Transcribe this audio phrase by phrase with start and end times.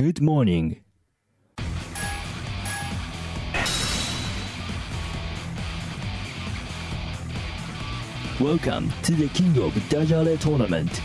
[0.00, 0.80] Good morning.
[8.40, 11.02] Welcome to the King of Dajale tournament.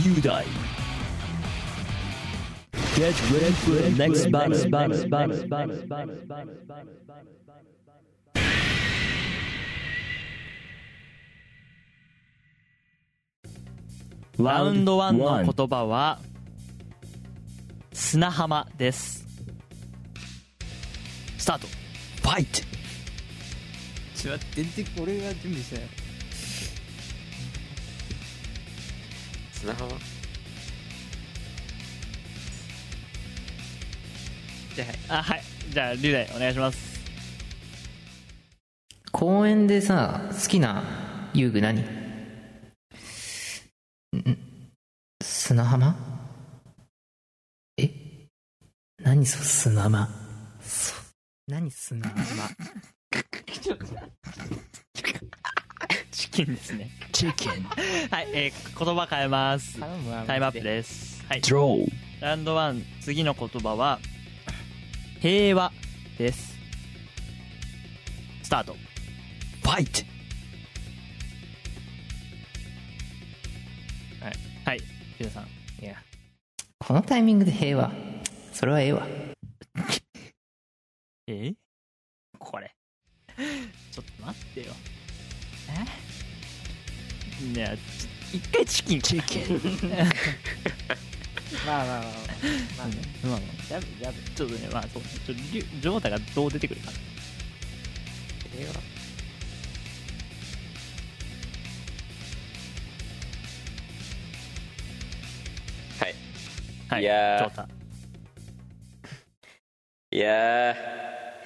[0.00, 0.46] Yudai.
[2.96, 4.56] Get ready for the next battle.
[14.42, 16.18] ラウンド1の言葉は
[17.92, 19.26] 砂浜です。
[21.38, 21.66] スタート。
[22.22, 22.64] Fight!
[24.14, 25.82] ちょっと待って俺が準備したよ。
[29.52, 29.90] 砂浜。
[34.74, 35.42] じゃあはい。
[35.70, 37.00] じゃあ龍大お願いします。
[39.12, 40.82] 公園でさ好きな
[41.34, 41.99] 遊具何？
[45.50, 45.96] 砂浜？
[47.76, 47.90] え？
[49.02, 50.08] 何そ砂浜？
[50.62, 50.94] そ
[51.48, 52.24] 何砂浜？
[56.12, 56.92] チキンですね。
[57.10, 57.64] Chicken.
[58.12, 59.80] はい、えー、言葉変えます。
[59.80, 59.86] タ
[60.36, 61.24] イムアップです。
[61.28, 61.42] はい.
[62.20, 63.98] ラウンド1次の言葉は
[65.18, 65.72] 平和
[66.16, 66.54] です。
[68.44, 68.76] スタート。
[69.64, 69.72] Fight!
[69.72, 70.09] はい
[75.20, 75.44] 龍大さん。
[75.84, 75.96] いや。
[76.78, 77.92] このタイミングで平和。
[78.54, 79.06] それはええわ。
[81.28, 81.52] え？
[82.38, 82.74] これ。
[83.92, 84.72] ちょっと待ってよ。
[87.44, 87.44] え？
[87.52, 87.78] ねえ
[88.34, 89.60] 一回チキン Chicken.
[91.66, 92.12] まあまあまあ
[92.78, 92.88] まあ。
[92.88, 93.40] ねまあまあ。
[93.68, 95.02] ジャブジャブちょっとねまあそう。
[95.02, 96.92] ねちょっとジョータがどう出てくるか。
[98.56, 98.74] 平和
[107.00, 107.02] はい。
[107.02, 107.38] いやー。
[107.38, 107.68] ジョータ。
[110.12, 110.74] いやー。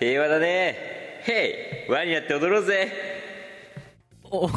[0.01, 0.77] 平和だね。
[1.23, 1.91] ヘイ。
[1.91, 2.93] 輪になって踊ろうぜ。
[4.25, 4.49] お。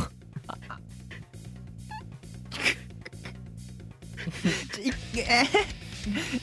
[4.71, 4.91] ちょ一
[5.23, 5.47] 回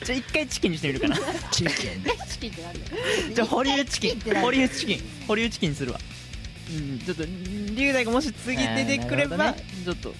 [0.05, 1.15] ちょ一回チキンにしてみるかな。
[1.15, 3.33] Chicken.
[3.33, 4.19] じゃあ保留チキン。
[4.41, 4.99] 保留チキン。
[5.27, 5.99] 保留チキンにするわ。
[6.69, 6.99] うん。
[6.99, 10.13] ちょっと龍大がもし次出てくれば、あーなるちょっと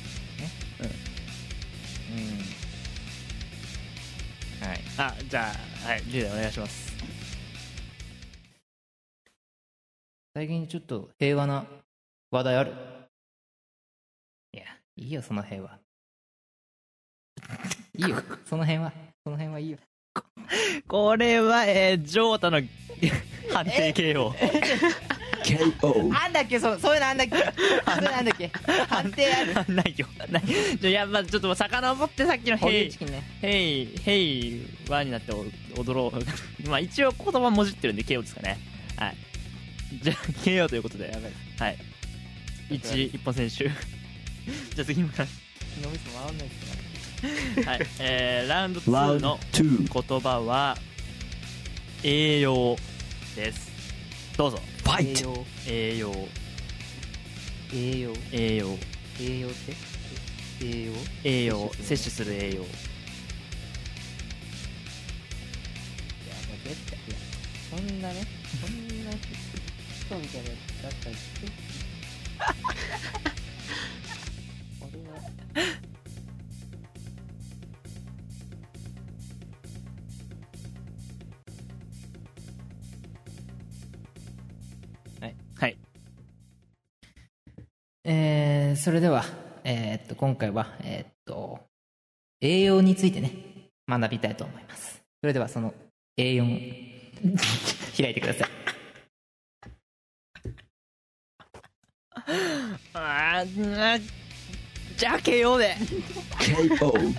[4.98, 6.94] あじゃあはい龍大お願いします。
[10.34, 11.66] 最近ちょっと平和な
[12.32, 12.72] 話題ある？
[14.54, 14.64] いや
[14.98, 15.80] いいよその平和。
[17.98, 18.94] いいよその辺は。
[19.24, 19.78] その辺はいいよ。
[20.88, 22.62] これはえー、ジョータの
[23.54, 24.32] 判定 KO
[25.46, 26.08] KO.
[26.10, 26.60] なんだっけ？
[26.60, 27.36] そそういうのあんだっけ？
[27.38, 28.52] それなんだっけ？
[28.90, 29.76] 判定ある。
[29.76, 30.44] ないよない
[30.80, 33.24] じゃあやっぱちょっと遡ってさっきの「ホヘイリチキンね。
[33.42, 35.32] ヘイヘイワになって
[35.78, 38.58] 踊ろうまあ一応言葉もじってるんで KO ですかね。
[38.98, 39.16] はい。
[40.02, 41.06] じゃあ KO ということで。
[41.12, 41.78] やばいはい。
[42.72, 43.56] 一一本選手。
[43.56, 43.72] じゃ
[44.82, 45.26] あ次もら
[45.84, 46.50] 脳みそ回んないっ
[47.56, 47.88] すかはい。
[48.00, 50.78] えー、ラウンド2 Round の.言葉は
[52.04, 52.76] 栄養
[53.36, 53.72] です。
[54.38, 55.24] どうぞ栄 Fight!
[55.24, 56.12] 養栄養。
[57.74, 58.14] 栄養。
[58.32, 58.78] 栄養。
[59.20, 59.74] 栄養って？
[60.62, 60.94] 栄養。
[61.24, 62.52] 栄養摂取摂する栄養。
[62.52, 62.68] いやもう
[66.64, 66.98] 絶対
[67.70, 68.24] そんなね
[68.62, 68.70] そん
[69.06, 69.20] な人
[70.18, 71.16] みたいなやつだったら
[88.86, 89.26] それでは、
[89.64, 91.60] えーっと、今回は、えーっと、
[92.40, 93.32] 栄養についてね、
[93.90, 95.02] 学びたいと思います。
[95.22, 95.74] それでは、その
[96.18, 96.48] 栄養を
[97.98, 98.50] 開いてください。
[102.94, 104.02] あー
[104.98, 105.76] じゃあ KO で
[106.38, 107.16] KO.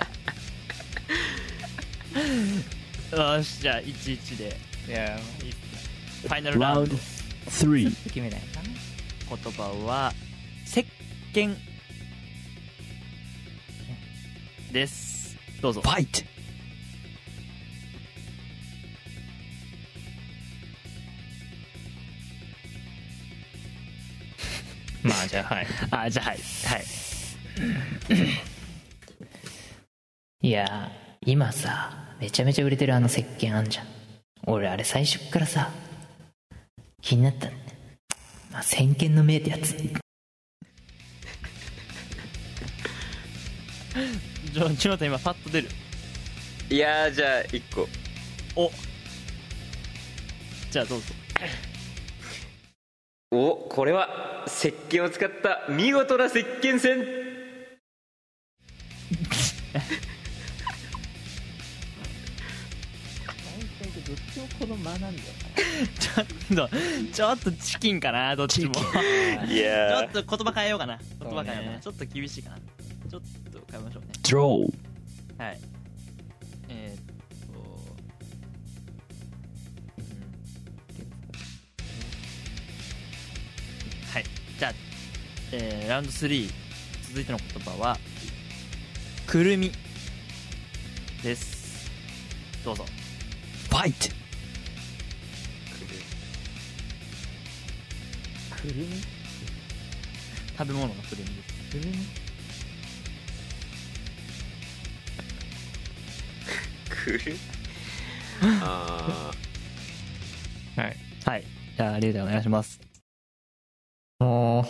[3.37, 5.19] よしじゃあ11で いや
[6.23, 6.95] ファイナルラウンド
[7.47, 7.91] three.
[8.05, 8.69] 決めないかな。
[9.37, 10.15] 言葉は
[10.65, 10.87] 石
[11.33, 11.55] 鹸
[14.73, 16.25] ですどうぞ Fight!
[25.03, 25.67] まあ、じゃあ、はい。
[25.91, 26.85] あじゃあはいはい
[30.43, 33.87] いやー、今さ、めちゃめちゃ売れてるあの石鹸あんじゃん。
[34.47, 35.71] 俺、あれ最初っからさ、
[37.01, 37.51] 気になったん。
[38.53, 40.06] まあ、先見の明ってやつ。
[44.45, 45.69] ジジョジョータ今パッと出る。
[46.69, 47.89] いやーじゃあ1個。
[48.55, 48.71] お。
[50.71, 51.07] じゃあどうぞ。
[53.31, 57.05] おこれは石鹸を使った見事な石鹸線
[64.07, 65.09] どっちんだよ。
[65.99, 66.77] ちょっと
[67.13, 68.75] ちょっとチキンかなどっちも。
[68.75, 68.83] ちょ
[69.53, 70.99] いやっと言葉変えようかな。
[71.21, 71.81] 言葉変えようそうねね。
[71.83, 72.57] ちょっと厳しいかな。
[73.11, 74.09] ちょっと変えましょうね。
[74.23, 74.73] Draw.
[75.39, 75.61] はい。
[76.69, 77.03] えー、っ
[77.53, 77.61] と
[79.99, 80.05] うん。
[84.13, 84.25] はい。
[84.59, 84.73] じゃあ、
[85.53, 86.51] えーラウンド3
[87.09, 87.99] 続いての言葉は
[89.27, 89.73] くるみ。
[91.23, 91.91] です。
[92.65, 92.85] どうぞ。
[93.71, 94.13] Fight.
[98.57, 98.87] くるみ？
[100.59, 101.79] 食べ物のくるみです。
[101.79, 101.97] くるみ？
[107.07, 107.21] くる
[108.43, 109.31] あ
[110.77, 110.97] はい。
[111.25, 111.45] はい。
[111.77, 112.81] じゃあリュウダイお願いします。
[114.19, 114.67] も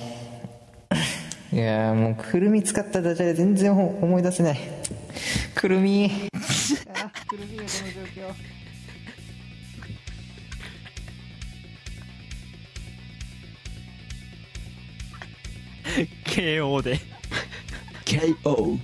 [1.53, 4.59] ういやーもうくるみ使ったダジャレ全然思い出せない。
[5.55, 6.11] くるみ。
[7.03, 8.35] あくるみがこの状況
[16.27, 17.01] KO で
[18.05, 18.79] KO.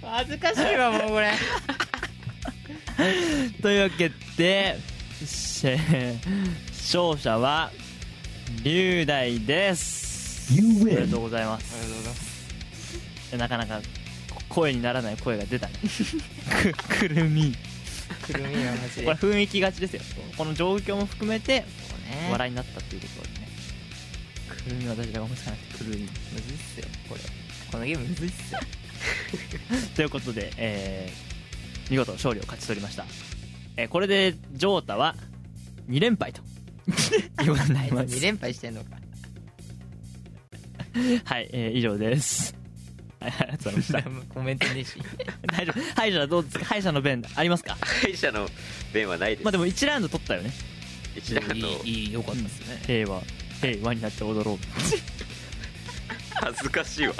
[0.00, 1.32] 恥ずかしいわもうこれ
[3.62, 4.78] というわけで
[5.24, 5.66] し
[6.70, 7.70] 勝者は
[8.62, 10.52] 龍大です。
[10.54, 11.74] You おめで.とうございます。
[11.74, 13.36] ありがとうございます。
[13.36, 13.80] なかなか
[14.48, 15.72] 声にならない声が出たね。
[16.74, 17.54] くくるみ。
[18.26, 19.00] くるみがマジ。
[19.00, 20.02] でこれ雰囲気がちですよ。
[20.36, 21.66] この状況も含めてね。
[22.30, 23.48] 笑いになったっていうところでね。
[24.64, 26.02] くるみ私が思いつかなくてくるみ。
[26.02, 26.08] む
[26.46, 26.86] ずいっすよ。
[27.08, 27.20] これ。
[27.70, 28.60] このゲームむずいっすよ。
[29.96, 31.31] ということで、えー
[31.90, 33.04] 見事勝利を勝ち取りました、
[33.76, 35.14] えーこれでジョータは
[35.88, 36.40] 2連敗と
[37.42, 38.90] いうことになります2連敗してんのか。
[41.24, 42.54] はい、えー以上です。
[43.20, 44.92] は いありがとうございましコメントねえし。
[45.46, 45.80] た大丈夫。
[45.94, 46.64] 敗者はどうですか？
[46.66, 47.76] 敗者の弁ありますか？
[47.80, 48.48] ー敗者の
[48.92, 50.50] 弁はないです、まあでも1ラウンド取ったよね。
[51.16, 52.82] 一段のいいいいよかったっすね。
[52.86, 53.22] 平和
[53.60, 54.58] 平和になって踊ろう。
[56.34, 57.14] 恥ずかしいわ。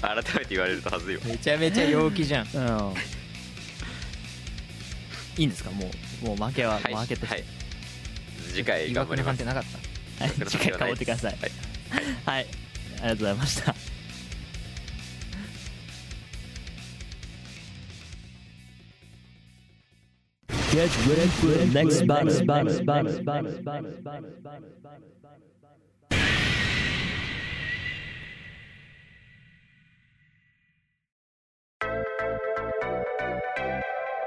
[0.00, 1.22] 改めて言われると恥ずいわ。
[1.24, 2.48] めちゃめちゃ陽気じゃん。
[2.54, 2.94] うん
[5.40, 5.70] いいんですか？
[5.70, 5.90] も
[6.22, 6.94] うもう負けは、はい。
[6.94, 7.44] 負けとして、はい。
[8.52, 9.26] 次回頑張ります。
[9.28, 9.64] 判定なかっ
[10.18, 10.24] た。
[10.24, 11.38] はい、 次回頑張ってください。
[11.40, 11.50] はい。
[12.26, 12.46] はい、あ
[12.92, 13.74] りがとうございました。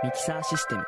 [0.03, 0.83] ミキサーシステム。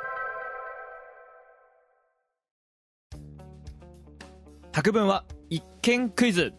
[4.75, 6.53] 作文は一見クイズ。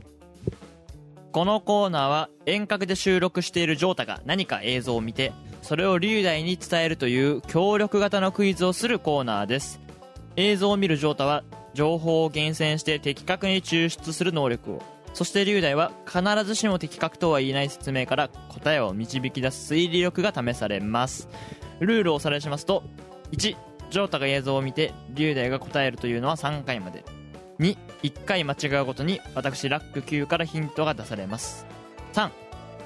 [1.33, 9.81] このコーナーは遠隔で収録しているジョータが何か映像を見て、それを龍大に伝えるという協力型のクイズをするコーナーです。
[10.37, 11.45] 映像を見るジョータは
[11.75, 14.83] 情報を厳選して的確に抽出する能力を。
[15.13, 21.29] そして龍大は必ずしも的確とは言えない説明から答えを導き出す推理力が試されます。
[21.81, 22.83] ルールをおさらいしますと
[23.33, 27.05] 1ジョータが映像を見て龍大が答えるというのは3回まで
[28.03, 31.67] 1回間違うごとに私ラック9からヒントが出されます。
[32.13, 32.31] 3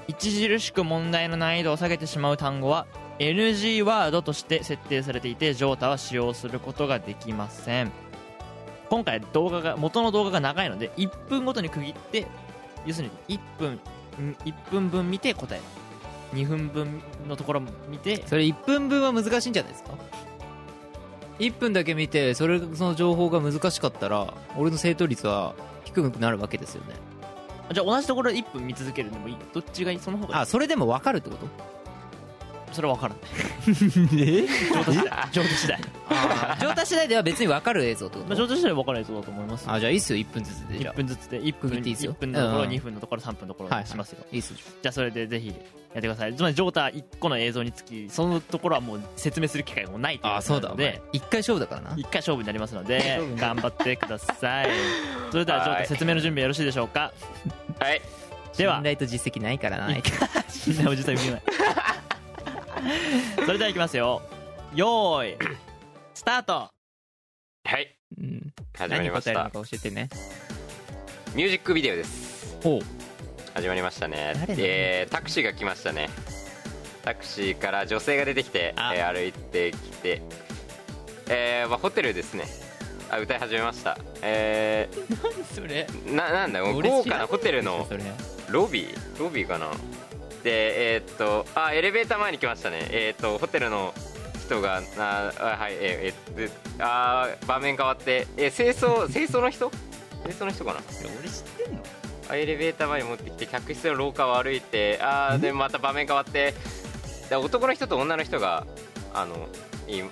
[0.09, 2.85] 著しく問題の難易度を下げてしまう単語は
[3.19, 7.91] NG ワードとして設定されていてジョータは使用することができません。
[8.89, 12.27] 今回動画が元の動画が長いので1分ごとに区切って
[12.85, 13.79] 要するに1分
[14.43, 15.63] 1分分見て答える。
[16.33, 19.91] 2分分のところ見てそれ1分分は難しいんじゃないですか？
[21.41, 26.95] 1分だけ見てそれその情報が難しかったら俺の正答率は低くなるわけですよね。
[27.73, 29.37] じゃあ同じところで1分見続けるのもいい？
[29.53, 29.99] どっちがいい？
[29.99, 30.41] その方がいい。
[30.41, 31.47] あそれでも分かるってこと？
[32.71, 34.21] それは分から ない。
[34.21, 34.47] え？
[34.71, 35.79] 上達次第上達次第
[36.59, 40.19] 状態次第では別に分かる映像ってこまあと上達次第は分からないそうだと思いますあじゃあいいっすよ。
[40.19, 41.41] 1分ずつでじゃ1分ずつで。
[41.41, 42.13] 1分区切っていいっすよ。
[42.13, 42.69] 1分のところうん。
[42.69, 43.87] 2分のところ3分のところあはい。
[43.87, 44.25] しますよ。
[44.31, 44.57] いいっすよ。
[44.81, 45.55] じゃあそれでぜひやっ
[45.95, 46.35] てください。
[46.35, 51.21] つまりジョータ1個の映像につきそのところはもう説明する機会がもうないというあそうだおことなので前。
[51.21, 51.89] 1回勝負だからな。
[51.91, 54.69] 1回勝負になりますので頑張ってください。
[55.31, 57.11] それではジョータはい説明の準備よろしいでしょうか？
[57.79, 58.01] はい。
[58.57, 58.75] では。
[58.75, 59.87] 信頼と実績ないからな
[60.49, 61.41] 信頼を実際見えない
[63.45, 64.21] それではいきますよ。
[64.73, 65.37] よーい
[66.13, 66.69] スタート。
[67.63, 67.95] はい。
[68.19, 69.33] うん始まりました。
[69.33, 70.09] 何答えるのか教えてね。
[71.35, 72.57] ミュージックビデオです。
[72.63, 72.81] ほう。
[73.53, 74.33] 始まりましたね。
[74.35, 76.09] 誰だえー、タクシーが来ましたね。
[77.03, 78.93] タクシーから女性が出てきて、あ。
[78.95, 80.21] えー歩いてきて、
[81.29, 82.45] えーまあ、ホテルですね。
[83.09, 83.97] あ歌い始めました。
[84.21, 84.89] え
[85.53, 85.85] それ？
[85.85, 88.03] ー、ななんだよ俺豪華なホテルのそれ。
[88.49, 89.19] ロビー？
[89.19, 89.69] ロビーかな？
[90.43, 92.87] でえーっとあエレベーター前に来ましたね。
[92.91, 93.93] えーっとホテルの
[94.45, 99.69] 人がああはいえーえーであー場面変わってえー清掃清掃の人？
[100.23, 100.79] 清掃の人かな？
[101.19, 101.83] 俺知ってんの？
[102.29, 106.53] あエレベーター前に持ってきて客室の廊下を歩いてあーでまた場面変わって
[107.29, 108.65] で男の人と女の人が
[109.13, 109.47] あの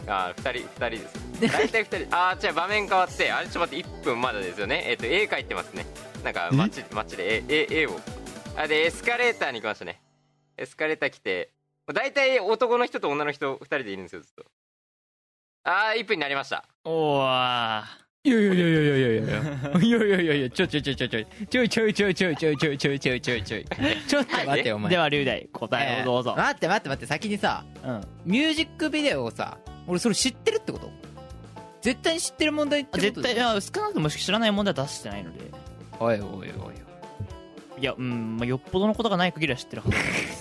[0.08, 1.30] あ2人二人です。
[1.54, 2.16] 大体2人。
[2.16, 4.84] あーじゃあ場面変わってあれちょっと待って1分まだですよね。
[4.88, 5.86] えっ、と絵描いてますね。
[6.24, 8.00] なんか街街で絵絵絵を。
[8.58, 10.02] あでエスカレーターに来ましたね
[10.60, 11.52] エスカレーター来て
[11.94, 14.46] 大体男の人と女の人2人でいるんですよずっと。
[15.64, 16.66] あー1分になりました。
[16.84, 17.86] おわ
[18.24, 19.80] いやいやいやいやいやいやいや。
[19.80, 23.66] いやいやいやいやちょちょちょちょちょちょちょいちょいちょいちょいちょいちょいちょいちょいちょい
[24.08, 30.92] ちょっと待ってお前では龍大答えをどうぞ、待って待って待って先にさうんミュージックビデオをさ俺それ知ってるってこと
[31.82, 35.40] 絶対に知ってる問題ってこと絶対いや少なくとも知らない問題は出してないので
[36.00, 36.50] おいおいおい
[37.80, 40.39] いやうん、まあ、よっぽどのことがない限りは知ってるはずです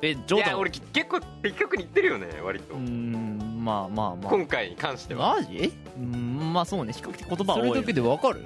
[0.00, 4.32] えジョーダンいや俺き結構的確に言ってるよね割と、うんまあまあまあ。
[4.32, 5.36] 今回に関しては。
[5.36, 5.72] マジ？
[5.96, 6.92] うんまあそうね。
[6.92, 7.68] 比較的言葉は多い。
[7.68, 8.44] それだけでわかる？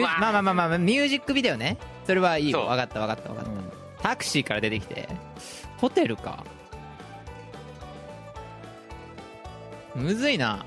[0.00, 1.78] まあまあまあまあミュージックビデオね。
[2.06, 2.60] それはいいよ。
[2.66, 3.70] 分かった分かった分かっうん。
[3.98, 5.08] たタクシーから出てきて。
[5.78, 6.44] ホテルか。
[9.96, 10.64] むずいな。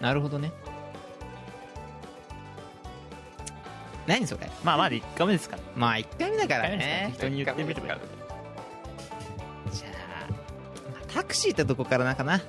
[0.00, 0.50] なるほどね
[4.10, 4.50] 何それ？
[4.64, 5.62] まあまだ1回目ですから。
[5.76, 7.06] まあ1回目だからね。
[7.12, 8.00] 適当に言ってみればいい。
[9.72, 10.30] じゃあ
[10.90, 12.40] まあタクシーってとこからなかな。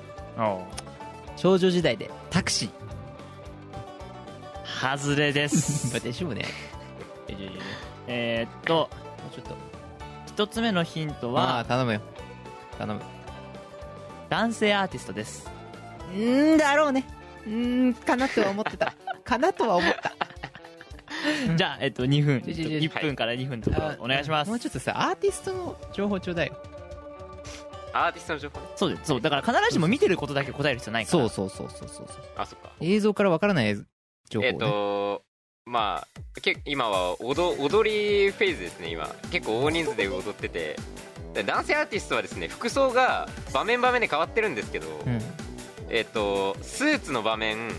[1.36, 2.68] 少女時代でタクシ
[4.80, 5.96] 外れです。
[5.96, 6.46] ーでしょうね。
[8.08, 8.90] えーっと
[9.32, 9.54] ちょっと。
[10.26, 12.00] 一つ目のヒントまあは頼むよ。
[12.78, 13.00] 頼む。
[14.30, 15.48] 男性アーティストです。
[16.12, 17.06] うーんだろうね。
[17.46, 18.94] うーんかなとは思ってた。
[19.24, 20.12] かなとは思った
[21.56, 22.40] じゃあえっと2分。
[22.42, 24.48] ちょちょちょ1分から2分のところお願いします。
[24.48, 26.56] もうちょっとさアーティストの情報ちょうだいよ
[27.92, 28.66] アーティストの情報ね。
[28.76, 29.02] そうです。
[29.04, 29.20] そう。
[29.20, 31.18] だから必ずしも見てることだけ答える必要ないから。
[31.18, 32.24] そうそうそうそうそうそう。
[32.36, 32.72] あそっか。
[32.80, 33.76] 映像からわからない
[34.28, 35.22] 情報、えっ、ねと
[35.64, 39.08] まあけ今は踊踊りフェーズですね今。
[39.30, 40.76] 結構大人数で踊ってて。
[41.34, 45.20] で男性アーティストはですね服装が場面場面で変わってるんですけど、うん。
[45.88, 47.70] えっ、とスーツの場面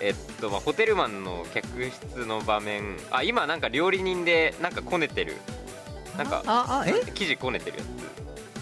[0.00, 2.96] えっとまあ、ホテルマンの客室の場面。
[3.10, 5.36] あ今なんか料理人でなんかこねてる。
[6.16, 6.92] なんかああえ？
[7.14, 7.84] 生地こねてるや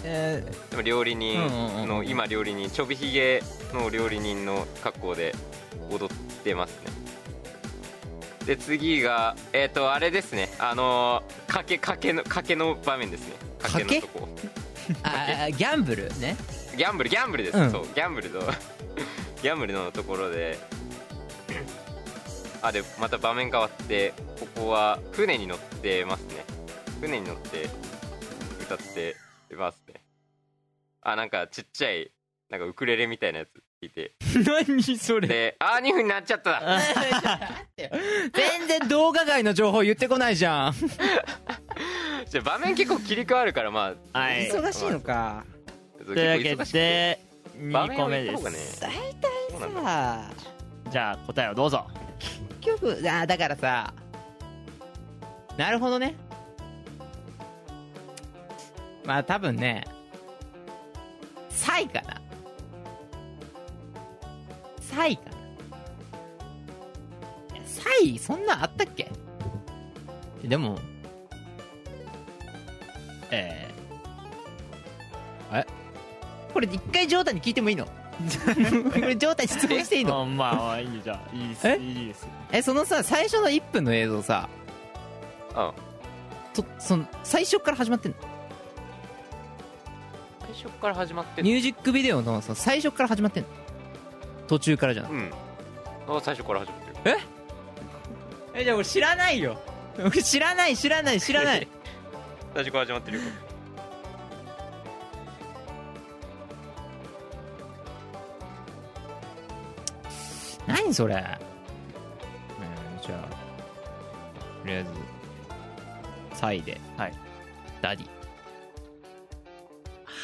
[0.03, 1.39] えつでも料理人
[1.87, 3.41] の今料理人ちょびひげ
[3.73, 5.33] の料理人の格好で
[5.89, 6.09] 踊っ
[6.43, 6.91] てますね。
[8.45, 10.49] で次がえっ、とあれですね。
[10.59, 13.35] あのー賭け賭けの賭けの場面ですね。
[13.59, 13.95] 賭け？
[13.95, 14.27] のとこ。
[15.03, 16.37] ー、あギャンブルね。
[16.77, 17.71] ギャンブルギャンブルです、うん。
[17.71, 18.39] そうギャンブルの
[19.41, 20.57] ギャンブルのところで
[22.61, 26.43] あでまた場面変わってここは船に乗ってますね。
[27.01, 27.69] 船に乗って
[28.61, 29.15] 歌って
[29.55, 30.01] ますね。
[31.01, 32.11] あなんかちっちゃい
[32.49, 33.49] なんかウクレレみたいなやつ
[33.81, 34.13] 聞いて。
[34.67, 35.27] 何それ？
[35.27, 36.61] であー2分になっちゃった。
[38.33, 40.73] 全然動画外の情報言ってこないじゃん。
[42.27, 44.49] じゃあ場面結構切り替わるからまあはい。
[44.49, 45.45] 忙しいのか。
[45.99, 47.19] とというわけで
[47.59, 50.31] 2個目でねす大体さ
[50.89, 51.85] じゃあ答えをどうぞ。
[52.59, 53.93] 結局あだからさ
[55.57, 56.15] なるほどね。
[59.05, 59.83] まあ多分ね
[61.49, 62.21] サイかな。
[64.81, 65.31] サイかな。
[67.65, 69.11] サイそんなあったっけ？
[70.43, 70.77] でも
[73.31, 75.65] えー、え
[76.53, 77.87] これ一回ジョータに聞いてもいいの？
[78.17, 80.21] これジョータに質問していいの？
[80.21, 81.77] あまあいいじゃあいいですえ？
[81.77, 84.49] いいですえそのさ最初の1分の映像さ
[85.55, 85.71] うん。
[86.53, 88.17] とその最初から始まってんの？
[90.41, 93.49] 最初から始まってんミュージックビデオのその最初から始まってんの？
[94.47, 95.21] 途中からじゃなくて。
[96.09, 96.17] うん。
[96.17, 97.17] あ最初から始まってる。
[98.55, 98.63] え？
[98.63, 99.57] じゃあ俺知らないよ。
[99.99, 101.67] 俺知らない知らない知らない。
[102.55, 103.23] 最初から始まってるよ
[110.87, 111.15] 何それ。
[111.15, 111.21] うん
[113.01, 113.27] じゃあ
[114.61, 114.89] とりあえず
[116.39, 117.13] サイではい。
[117.81, 118.07] ダディ。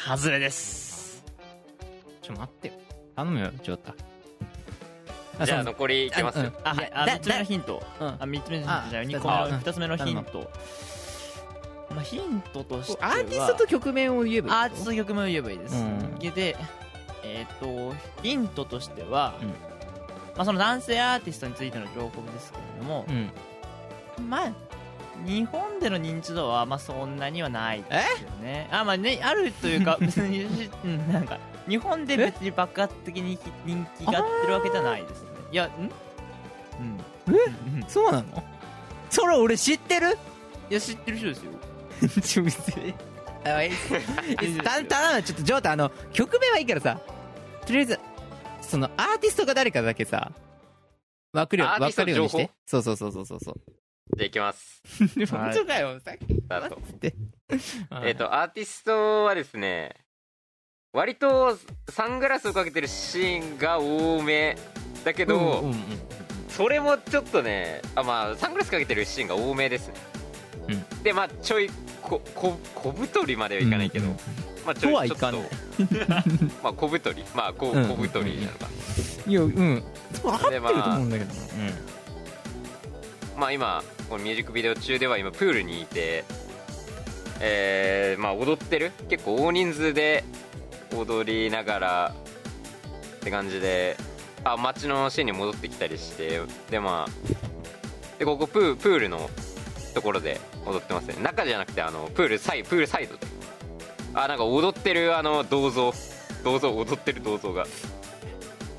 [0.08, 1.22] 外れです。
[2.22, 2.74] ちょ待ってよ。
[3.14, 3.76] 頼むよジョー
[5.36, 5.44] タ。
[5.44, 6.90] じゃあ残りいきますあうんあはい。
[6.94, 7.82] あだ3つ目のヒント。
[8.00, 8.06] うん。
[8.06, 9.34] あ3つ目のヒンあトじゃあ2二つ個目。
[9.36, 10.50] の目うん2つ目のヒント。
[11.90, 13.08] まあヒントとしては。
[13.10, 16.18] アーティストと曲名を言えばいいアーティスト曲名を言えばいいです、うん。
[16.18, 16.56] で
[17.22, 19.73] えっ、とヒントとしては、うん
[20.36, 23.30] まあ、その男性アーティストについての情報ですけれどもう、ん。
[24.28, 24.52] まあ
[25.24, 27.84] 日本での認知度はまあそんなにはないで
[28.18, 28.68] すよね。
[28.72, 30.42] あまあねあるというか 別に
[30.84, 31.38] うんなんか
[31.68, 35.28] 日本で別に爆発的に人気があってるわけじゃないですね。
[35.52, 35.68] いやん？
[35.78, 37.00] うん。
[37.28, 37.30] え？
[37.30, 38.42] うんそうなの？
[39.08, 40.18] それ俺知ってる？
[40.68, 41.52] いや知ってる人ですよ。
[42.20, 42.92] ちょ別 ちょっ
[45.36, 46.98] とジョータあの曲名はいいからさ。
[47.66, 48.00] とりあえず
[48.64, 50.32] そのアーティストが誰かだけさ
[51.32, 53.54] わかるよわかるようにし情てそうそうそうそうそうそう。
[54.16, 54.82] じゃあいきます。
[55.30, 55.98] 本当かよ。
[56.00, 56.76] さっきスタート。
[56.76, 57.14] って。
[58.04, 59.94] えっ、とアーティストはですね
[60.92, 64.56] 割とサングラスをかけてるシーンが多め。
[65.04, 65.70] だけど、
[66.48, 69.94] それもちょっとねあまあサングラスかけてるシーンが多めですね、
[71.02, 71.70] でまあちょい
[72.02, 74.18] ここ小太りまではいかないけど、うんうん
[74.64, 76.44] まあちょいとはいかんちょっないと。
[76.64, 77.24] まあ小太り。
[77.34, 77.86] まあこうん。
[77.86, 78.68] 小太りなのか、
[79.26, 79.82] いやうん。
[80.14, 81.40] そう合ってるでまあと思うんだけどな。
[83.36, 86.24] まあ今このミュージックビデオ中では今プールにいて
[87.40, 88.92] えー、まあ踊ってる。
[89.08, 90.24] 結構大人数で
[90.96, 92.14] 踊りながら
[93.16, 93.96] って感じで
[94.44, 99.28] あ街のシーンに戻ってきたりしてでまあでここプープールの
[99.94, 101.16] ところで踊ってますね。
[101.22, 103.16] 中じゃなくてあのプールサイプールサイド。
[103.16, 103.20] で
[104.14, 105.92] あなんか踊ってるあの銅像。
[106.44, 107.66] 銅像踊ってる銅像が。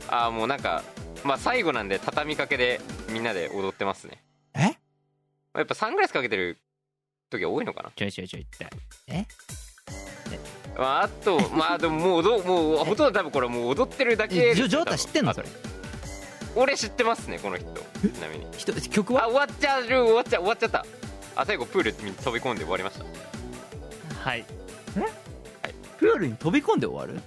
[0.07, 0.83] あもうなんか
[1.23, 4.23] まあ最後なんで畳みかけでみんなで踊ってますね。
[4.53, 4.77] え？
[5.57, 6.57] やっぱサングラスかけてる
[7.29, 7.91] 時が多いのかな？
[7.95, 8.67] ちょいちょいちょいって。
[10.77, 15.31] まあ、あと まあでももうどもうほとんど多分これもう踊ってるだけジョジョータ知ってんの？
[15.31, 15.47] 多それ。
[15.47, 15.55] 分
[16.57, 17.65] 俺知ってますねこの人。
[17.73, 17.77] ち
[18.21, 18.45] なみに。
[18.55, 19.23] 人曲は？
[19.23, 20.85] あ終わっちゃう終わっちゃう終わっちゃった
[21.35, 23.05] あ最後プールに飛び込んで終わりました
[24.29, 24.45] はい。
[25.97, 27.21] プールに飛び込んで終わる？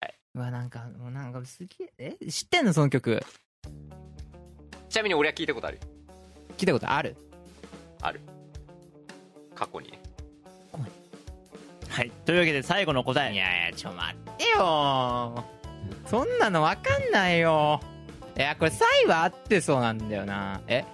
[0.00, 0.14] はい。
[0.34, 2.16] うわなんかもうなんかすげえ。
[2.20, 2.30] え？
[2.30, 3.22] 知ってんのその曲。
[4.88, 5.80] ちなみに俺は聞いたことある
[6.56, 7.16] 聞いたことある？
[8.00, 8.20] ある。
[9.54, 9.90] 過去に。
[9.90, 10.00] ね
[11.88, 12.10] はい。
[12.24, 13.34] というわけで最後の答え。
[13.34, 15.44] いやいやちょ待ってよ。
[16.06, 17.80] そんなのわかんないよ。
[18.36, 20.60] いやこれサイは合ってそうなんだよな。
[20.68, 20.84] え？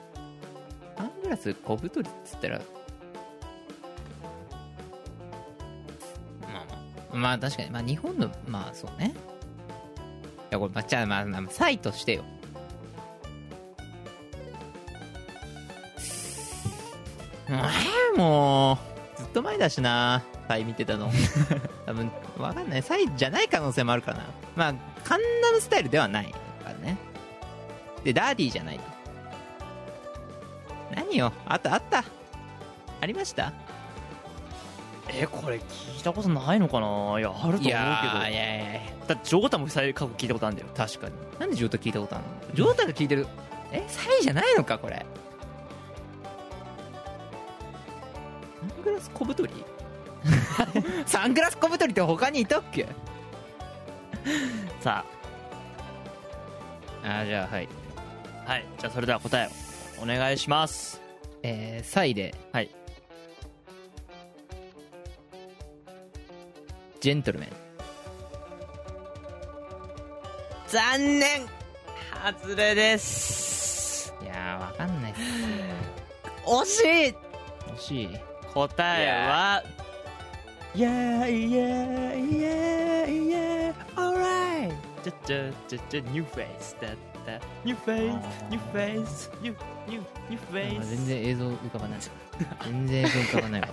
[0.96, 2.62] サングラス小太りっつったらま
[6.48, 6.60] あま
[7.12, 7.16] あ。
[7.16, 7.70] まあ確かに。
[7.70, 9.14] まあ日本のまあそうね。
[10.50, 12.24] いやこれまあじゃあまあまあサイとしてよ。
[17.48, 18.78] えーも
[19.18, 20.22] うずっと前だしな。
[20.48, 21.10] サイ見てたの。
[21.86, 22.82] 多分わかんない。
[22.82, 24.24] サイじゃない可能性もあるかな。
[24.56, 24.74] まあ
[25.04, 26.98] カンナムスタイルではないからね。
[28.04, 28.84] でダーディーじゃないと
[31.12, 31.32] 何よ？
[31.46, 32.04] あったあった。
[33.00, 33.52] ありました？
[35.08, 37.18] えこれ聞いたことないのかな？
[37.18, 37.68] いやあると思うけど。
[37.68, 40.70] いやいやいやだってジョータも最過去聞いたことあるんだよ。
[40.76, 41.14] 確かに。
[41.38, 42.54] なんでジョータ聞いたことあるの？
[42.54, 43.26] ジョータが聞いてる？
[43.72, 45.04] えサイじゃないのかこれ？
[48.60, 49.64] サングラス小太り？
[51.06, 52.86] サングラス小太りって他にいたっけ？
[54.80, 55.04] さ
[57.04, 57.06] あ。
[57.06, 57.68] ーじゃあはい。
[58.46, 59.50] あはいじゃあそれでは答えを
[60.02, 61.00] お願いします。
[61.44, 62.70] えー、サイではい。
[67.00, 67.48] ジェントルメン。
[70.66, 71.46] 残念。
[72.42, 74.12] 外れです。
[74.22, 75.20] いやーわかんないっす
[76.46, 77.14] 惜しい。
[77.74, 78.08] 惜しい。
[78.52, 79.62] 答えは
[80.74, 84.74] Yeah yeah yeah yeah alright.
[85.04, 87.40] ちゃちゃちゃちゃ new face だった。
[87.64, 89.54] New face あー new face new
[89.88, 91.98] new new あ face 全然映像浮かばない
[92.64, 93.68] 全然映像浮かばないわ。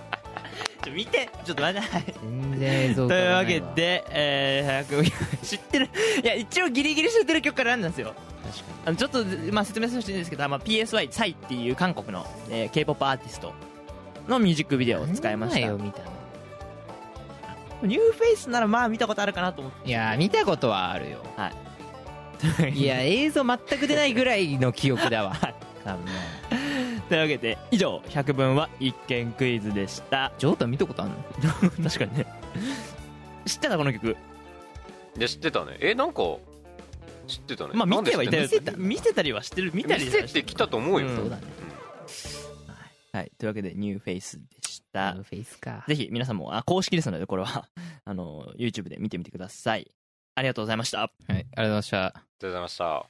[0.82, 1.28] ちょ見て。
[1.44, 1.88] ちょっと待って。
[1.88, 3.66] はい全然映像浮というわかばないわ。
[3.66, 5.88] けで、えー、知ってる。
[6.22, 8.14] いや一応ギリギリ知ってる曲からなんですよ。
[8.42, 13.52] 確かあのちょっと、まあ、説明させてほしいんですけど、まあ、PSY サイっていう韓国の、えー、K-POP アーティスト
[14.26, 15.60] のミュージックビデオをに使いました。
[15.60, 16.10] 何枚を見たの？
[17.82, 19.88] ニューフェイスならまあ見たことあるかなと思って。
[19.88, 21.18] いやー見たことはあるよ。
[21.36, 21.52] はい
[22.72, 25.36] いや映像全く出ないぐらいの記憶だわ。
[25.84, 26.12] 多分ね。
[27.08, 30.32] というわけで以上100分は一見クイズでした。
[30.38, 31.14] ジョータ見たことあんの？
[31.88, 32.26] 確かにね。
[33.46, 34.16] 知ってたこの曲？
[35.16, 35.76] で知ってたね。
[35.80, 36.22] えなんか
[37.26, 37.72] 知ってたね。
[37.74, 38.42] まあ見てはいたよ。
[38.42, 39.70] 見せた見せたりはしてる。
[39.74, 41.16] 見たり見せてきたと思うよ、うん。
[41.16, 41.42] そうだね。
[43.12, 43.32] はい。
[43.38, 45.14] というわけでニューフェイスでした。
[45.14, 45.84] フェイスか。
[45.88, 47.68] ぜひ皆さんもあ公式ですのでこれは。
[48.04, 49.90] あの YouTube で見てみてください
[50.40, 51.00] ありがとうございました。
[51.00, 51.98] はい、ありがとうございました。
[51.98, 53.06] ありがとうございました。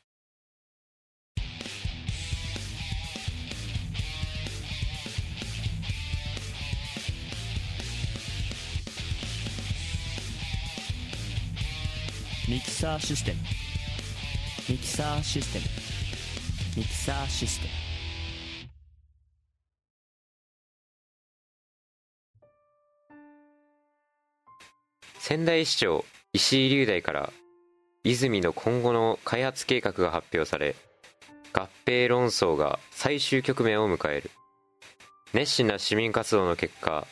[12.48, 13.38] ミキサーシステム
[14.68, 15.64] ミキサーシステム
[16.78, 17.70] ミキサーシステム
[25.20, 27.32] 仙台市長石井龍大から
[28.04, 30.76] 泉の今後の開発計画が発表され
[31.52, 34.30] 合併論争が最終局面を迎える。
[35.34, 37.04] 熱心な市民活動の結果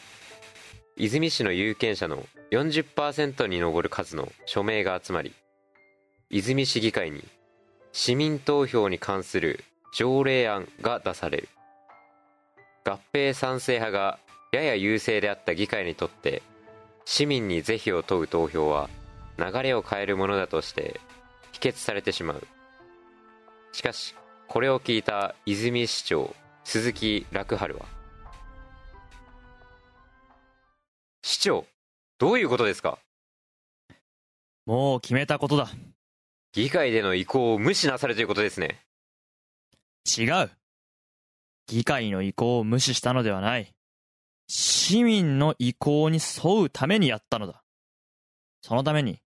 [0.97, 5.33] 泉市の有権者の40%に上る数の署名が集まり
[6.31, 7.25] 泉市議会に
[7.93, 9.65] 市民投票に関する
[9.97, 11.49] 条例案が出される。
[12.85, 14.19] 合併賛成派が
[14.53, 16.41] やや優勢であった議会にとって
[17.05, 18.89] 市民に是非を問う投票は
[19.39, 21.01] 流れを変えるものだとして
[21.53, 22.47] 否決されてしまう。
[23.73, 24.15] しかし
[24.49, 27.87] これを聞いた泉市長鈴木楽春は
[31.23, 31.67] 市長
[32.19, 32.99] どういうことですか？
[34.67, 35.69] もう決めたことだ。
[36.53, 38.81] 議会での意向を無視なされということですね。
[40.07, 40.51] 違う。
[41.67, 43.73] 議会の意向を無視したのではない。
[44.49, 47.63] 市民の意向に沿うためにやったのだ。
[48.63, 49.21] そのために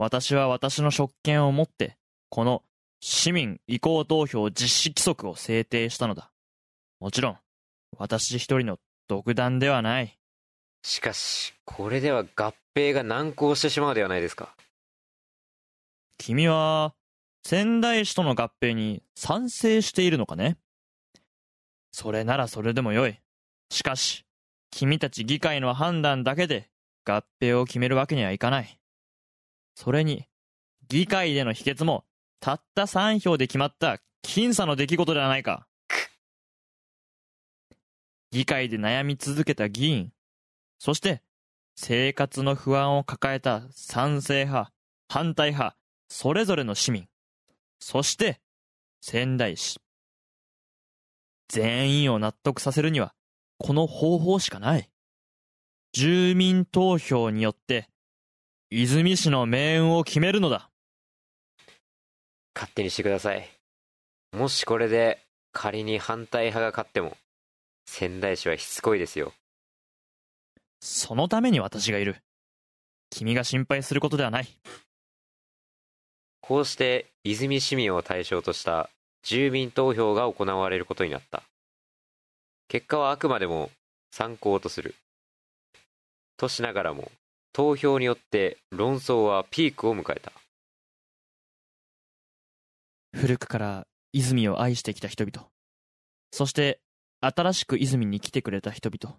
[0.00, 1.98] 私は私の職権を持って
[2.30, 2.62] この
[3.02, 6.32] 市民意向投票実施規則を制定したのだ。
[7.00, 7.36] もちろん
[7.98, 10.18] 私一人の独断ではない。
[10.82, 14.56] しかしこれでは合併が難航してしまうではないですか。
[16.16, 16.94] 君は
[17.44, 20.56] 仙台市との合併に賛成しているのかね？
[21.92, 23.20] それならそれでもよい。
[23.68, 24.24] しかし
[24.70, 26.70] 君たち議会の判断だけで
[27.04, 28.79] 合併を決めるわけにはいかない
[29.82, 30.26] それに
[30.88, 32.04] 議会での否決も
[32.38, 35.66] たった3票で決まった僅差の出来事ではないか。
[38.30, 40.12] 議会で悩み続けた議員
[40.78, 41.22] そして
[41.76, 44.70] 生活の不安を抱えた賛成派
[45.08, 45.78] 反対派
[46.10, 47.08] それぞれの市民
[47.78, 48.38] そして
[49.00, 49.80] 仙台市。
[51.48, 53.14] 全員を納得させるには
[53.56, 54.90] この方法しかない。
[55.94, 57.89] 住民投票によって
[58.72, 60.70] 泉市の命運を決めるのだ。
[62.54, 63.50] 勝手にしてください。
[64.32, 65.18] もしこれで
[65.50, 67.16] 仮に反対派が勝っても
[67.84, 69.32] 仙台市はしつこいですよ。
[70.80, 72.18] そのために私がいる。
[73.10, 74.48] 君が心配することではない。
[76.40, 78.88] こうして泉市民を対象とした
[79.24, 81.42] 住民投票が行われることになった。
[82.68, 83.72] 結果はあくまでも
[84.12, 84.94] 参考とする。
[86.36, 87.10] としながらも
[87.52, 90.32] 投票によって論争はピークを迎えた。
[93.12, 95.48] 古くから泉を愛してきた人々。
[96.32, 96.80] そして
[97.20, 99.16] 新しく泉に来てくれた人々。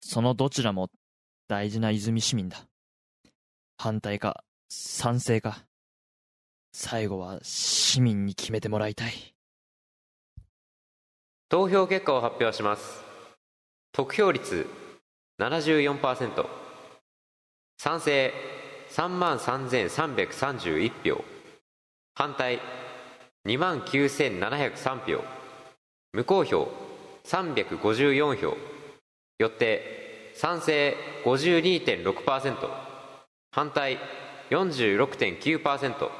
[0.00, 0.88] そのどちらも
[1.48, 2.66] 大事な泉市民だ。
[3.76, 5.64] 反対か賛成か。
[6.72, 9.12] 最後は市民に決めてもらいたい。
[11.48, 13.02] 投票結果を発表します。
[13.92, 14.66] 得票率
[15.40, 16.59] 74%
[17.82, 18.30] 賛成
[18.90, 21.24] 3万3331票。
[22.14, 22.60] 反対
[23.46, 25.24] 2万9703票。
[26.12, 26.68] 無効票
[27.24, 28.58] 354票。
[29.38, 32.70] よって賛成52.6%
[33.50, 33.98] 反対
[34.50, 36.10] 46.9%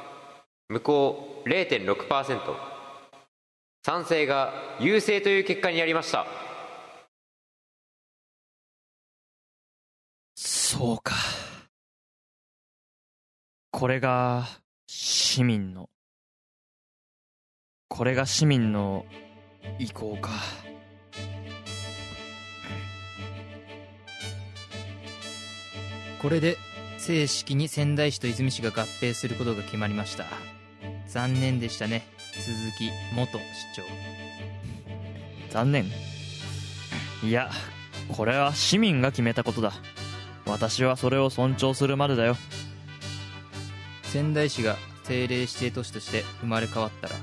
[0.69, 2.55] 無効0.6%
[3.85, 6.25] 賛成が優勢という結果になりました。
[10.35, 11.40] そうか。
[13.71, 14.47] これが
[14.85, 15.89] 市民の
[17.87, 19.05] これが市民の
[19.79, 20.29] 意向か。
[26.21, 26.57] これで
[26.97, 30.25] 正式に仙台市と泉市が合併することが決まりました。
[31.07, 32.05] 残念でしたね。
[32.39, 33.41] 鈴木元市
[33.75, 33.83] 長。
[35.49, 35.85] 残念。
[37.23, 37.49] いや
[38.09, 39.73] これは市民が決めたことだ。
[40.45, 42.35] 私はそれを尊重するまでだよ
[44.11, 47.15] 仙台市が政令指定都市として生まれ変わったら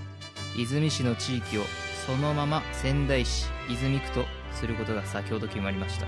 [0.57, 1.63] 泉市の地域を
[2.07, 4.25] そのまま仙台市泉区と
[4.55, 6.07] することが先ほど決まりました。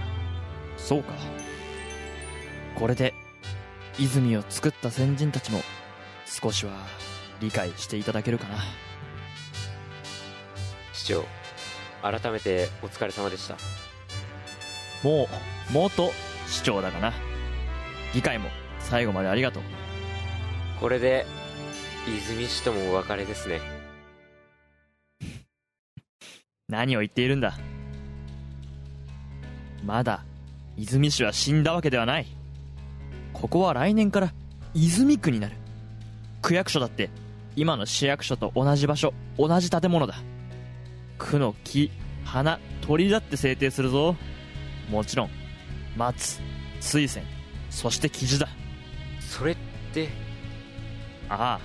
[0.79, 1.13] そうか。
[2.77, 3.13] これで
[3.99, 5.61] 泉を作った先人たちも
[6.25, 6.73] 少しは
[7.41, 8.57] 理解していただけるかな。
[10.95, 11.27] 市長
[12.01, 13.59] 改めてお疲れ様でした。
[15.07, 15.25] も
[15.71, 16.11] う元
[16.47, 17.13] 市長だがな。
[18.15, 19.80] 議会も最後までありがとう
[20.81, 21.27] これで
[22.09, 23.61] 泉市ともお別れですね。
[26.69, 27.59] 何を言っているんだ。
[29.85, 30.25] まだ
[30.79, 32.27] 泉市は死んだわけではない。
[33.35, 34.33] ここは来年から
[34.73, 35.57] 泉区になる。
[36.41, 37.11] 区役所だって
[37.57, 40.15] 今の市役所と同じ場所同じ建物だ。
[41.19, 41.91] 区の木
[42.25, 44.17] 花鳥だって制定するぞ。
[44.91, 45.31] もちろん
[45.95, 46.41] 松
[46.81, 47.23] 水仙
[47.69, 48.49] そして木地だ。
[49.21, 49.57] それっ
[49.93, 50.30] て
[51.31, 51.61] ああ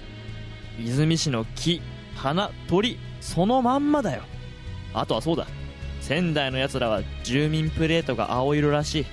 [0.79, 1.81] 泉市の木
[2.15, 4.23] 花鳥そのまんまだよ。
[4.93, 5.47] あとはそうだ。
[6.01, 9.05] 仙台のやつらは住民プレートが青色らしい。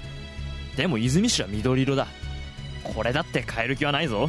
[0.76, 2.06] でも泉市は緑色だ。
[2.94, 4.28] これだって変える気はないぞ。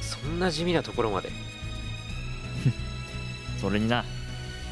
[0.00, 1.30] そんな地味なところまで。
[3.60, 4.04] それにな。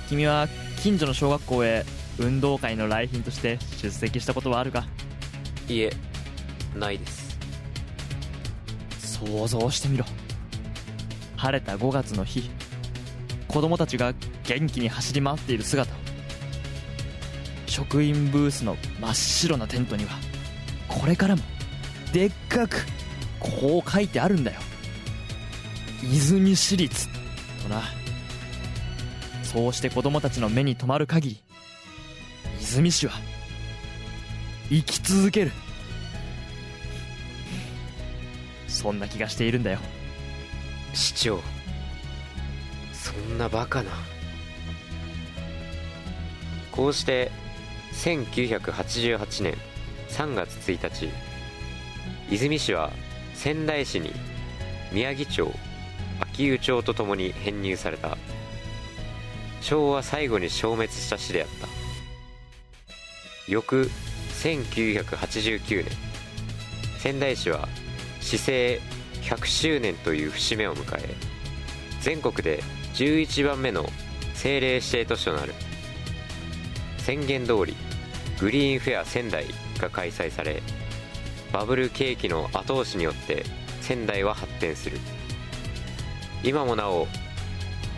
[0.09, 0.49] 君は
[0.83, 1.87] 近所の小学校へ
[2.19, 4.85] 運動会の来賓として出席したことはあるか？
[5.69, 5.93] いえ
[6.77, 7.39] ないです。
[8.99, 10.05] 想像してみろ
[11.43, 12.49] 晴れた5月の日
[13.49, 15.93] 子供たちが元気に走り回っている姿。
[17.67, 20.13] 職員ブースの真っ白なテントには
[20.87, 21.43] これからも
[22.13, 22.87] でっかく
[23.41, 24.61] こう書いてあるんだよ。
[26.13, 27.09] 泉市立
[27.65, 27.83] とな。
[29.43, 31.43] そうして子供たちの目に留まる限り
[32.61, 33.15] 泉市は
[34.69, 35.51] 生き続ける。
[38.69, 39.81] そんな気がしているんだよ。
[40.95, 41.41] 市長。
[42.93, 43.91] そんなバカな。
[46.71, 47.31] こうして
[47.93, 49.55] 1988年
[50.09, 51.11] 3月1日
[52.31, 52.91] 泉市は
[53.35, 54.13] 仙台市に
[54.91, 55.53] 宮城町
[56.21, 58.17] 秋保町とともに編入された。
[59.61, 61.69] 昭和最後に消滅した市であった。
[63.49, 63.91] 翌
[64.43, 65.93] 1989年
[66.99, 67.69] 仙台市は
[68.21, 68.83] 市政
[69.23, 71.15] 100周年という節目を迎え
[72.01, 72.63] 全国で
[72.95, 73.85] 11番目の
[74.35, 75.55] 政令指定都市となる
[76.99, 77.75] 宣言通り
[78.41, 79.47] グリーンフェア仙台
[79.81, 80.63] が開催され
[81.53, 83.45] バブル景気の後押しによって
[83.83, 84.99] 仙台は発展する。
[86.45, 87.07] 今もなお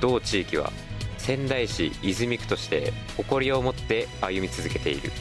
[0.01, 0.73] 同地域は
[1.19, 5.13] 仙台市泉区として誇りを持って歩み続けている。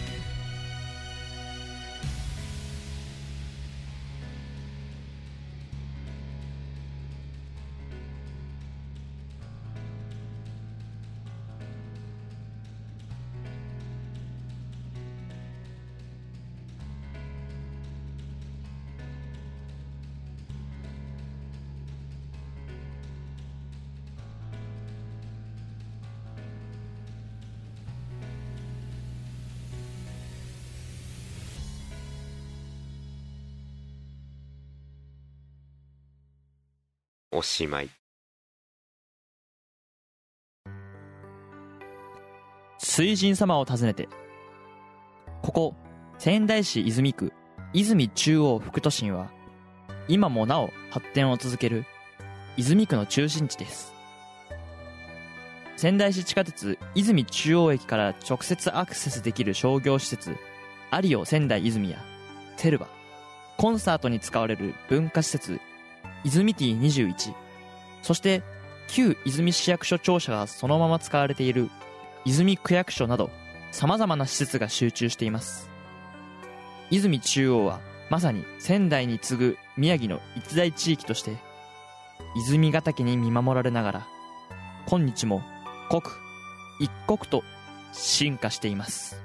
[37.44, 37.90] しまい。
[42.80, 44.10] 水神様を訪ねて
[45.42, 45.76] ここ
[46.20, 47.34] 仙台市泉区
[47.74, 49.32] 泉中央副都心は
[50.08, 51.86] 今もなお発展を続ける
[52.58, 53.94] 泉区の中心地です。
[55.76, 60.36] 仙台市地下鉄泉中央駅から直接アクセスできる商業施設
[60.92, 61.98] アリオ仙台泉や
[62.58, 62.88] テルバ。
[63.58, 65.60] コンサートに使われる文化施設
[66.24, 67.34] 泉ティ21
[68.02, 68.44] そして
[68.88, 71.70] 旧泉市役所庁舎がそのまま使われている
[72.26, 73.30] 泉区役所など
[73.72, 75.70] 様々な施設が集中しています。
[76.92, 81.38] 泉中央はまさに仙台に次ぐ宮城の一大地域として
[82.36, 84.08] 泉ヶ岳に見守られながら
[84.86, 85.42] 今日も
[85.90, 86.12] 刻
[86.80, 87.44] 一刻と
[87.94, 89.23] 進化しています。